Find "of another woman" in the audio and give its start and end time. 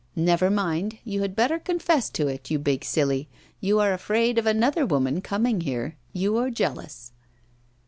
4.39-5.21